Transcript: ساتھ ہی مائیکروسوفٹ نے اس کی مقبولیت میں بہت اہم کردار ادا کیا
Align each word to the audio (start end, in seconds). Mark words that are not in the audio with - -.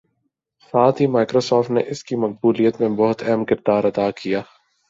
ساتھ 0.73 1.01
ہی 1.01 1.07
مائیکروسوفٹ 1.07 1.69
نے 1.71 1.81
اس 1.87 2.03
کی 2.03 2.15
مقبولیت 2.15 2.81
میں 2.81 2.89
بہت 2.97 3.23
اہم 3.23 3.45
کردار 3.45 3.83
ادا 3.83 4.09
کیا 4.11 4.41